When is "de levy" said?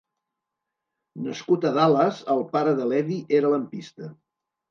2.79-3.17